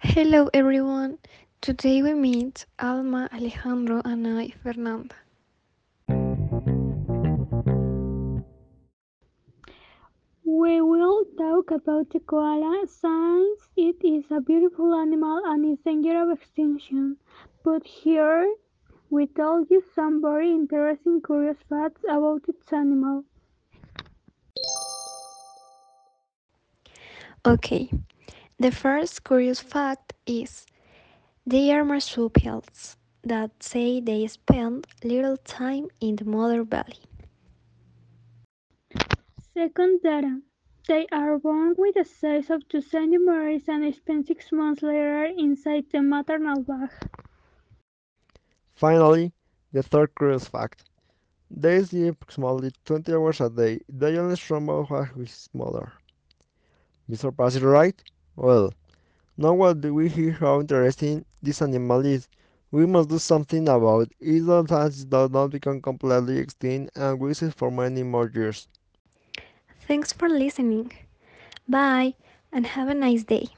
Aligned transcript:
Hello 0.00 0.48
everyone. 0.54 1.18
Today 1.60 2.02
we 2.02 2.14
meet 2.14 2.66
Alma, 2.78 3.28
Alejandro, 3.32 4.00
and 4.04 4.28
I, 4.28 4.54
Fernanda. 4.62 5.16
We 10.44 10.80
will 10.80 11.24
talk 11.36 11.72
about 11.72 12.10
the 12.10 12.20
koala 12.20 12.86
since 12.86 13.70
it 13.76 13.96
is 14.04 14.24
a 14.30 14.40
beautiful 14.40 14.94
animal 14.94 15.42
and 15.44 15.64
is 15.64 15.84
in 15.84 16.02
danger 16.02 16.22
of 16.22 16.30
extinction. 16.30 17.16
But 17.64 17.84
here 17.84 18.54
we 19.10 19.26
tell 19.26 19.66
you 19.68 19.82
some 19.96 20.22
very 20.22 20.52
interesting 20.52 21.20
curious 21.26 21.58
facts 21.68 22.02
about 22.08 22.42
its 22.46 22.72
animal. 22.72 23.24
Okay, 27.44 27.90
the 28.58 28.70
first 28.70 29.24
curious 29.24 29.60
fact 29.60 30.14
is 30.26 30.66
they 31.46 31.70
are 31.72 31.84
marsupials 31.84 32.96
that 33.22 33.62
say 33.62 34.00
they 34.00 34.26
spend 34.26 34.86
little 35.04 35.36
time 35.36 35.88
in 36.00 36.16
the 36.16 36.24
mother 36.24 36.64
belly. 36.64 36.98
Second 39.54 40.00
data. 40.02 40.40
They 40.86 41.06
are 41.12 41.38
born 41.38 41.74
with 41.76 41.96
a 41.96 42.04
size 42.04 42.50
of 42.50 42.68
2 42.68 42.80
centimeters 42.80 43.68
and 43.68 43.94
spend 43.94 44.26
6 44.26 44.52
months 44.52 44.82
later 44.82 45.24
inside 45.24 45.86
the 45.90 46.02
maternal 46.02 46.62
bag. 46.62 46.90
Finally, 48.74 49.32
the 49.72 49.82
third 49.82 50.14
curious 50.16 50.46
fact. 50.48 50.84
They 51.50 51.82
sleep 51.82 52.14
approximately 52.14 52.72
20 52.84 53.12
hours 53.12 53.40
a 53.40 53.50
day. 53.50 53.80
They 53.88 54.16
only 54.18 54.36
struggle 54.36 54.86
with 54.90 55.28
his 55.28 55.48
mother. 55.54 55.92
Mr. 57.08 57.30
Passive 57.30 57.62
right? 57.64 58.02
Well, 58.38 58.72
now 59.36 59.54
what 59.54 59.80
do 59.82 59.94
we 59.94 60.08
hear 60.08 60.32
how 60.32 60.60
interesting 60.60 61.26
this 61.42 61.62
animal 61.62 62.06
is? 62.06 62.28
We 62.70 62.86
must 62.86 63.10
do 63.10 63.18
something 63.18 63.68
about 63.68 64.12
it 64.20 64.46
that 64.46 64.94
it 65.00 65.10
does 65.10 65.30
not 65.30 65.48
become 65.50 65.82
completely 65.82 66.38
extinct 66.38 66.96
and 66.96 67.20
we 67.20 67.34
see 67.34 67.50
for 67.50 67.70
many 67.70 68.02
more 68.04 68.30
years. 68.34 68.68
Thanks 69.86 70.12
for 70.12 70.28
listening. 70.28 70.92
Bye 71.68 72.14
and 72.52 72.66
have 72.66 72.88
a 72.88 72.94
nice 72.94 73.24
day. 73.24 73.48